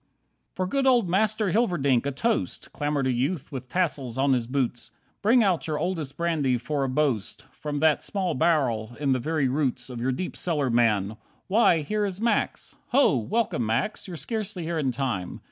[0.55, 4.47] 4 "For good old Master Hilverdink, a toast!" Clamoured a youth with tassels on his
[4.47, 4.89] boots.
[5.21, 9.47] "Bring out your oldest brandy for a boast, From that small barrel in the very
[9.47, 11.17] roots Of your deep cellar, man.
[11.45, 12.73] Why here is Max!
[12.87, 13.15] Ho!
[13.15, 15.39] Welcome, Max, you're scarcely here in time.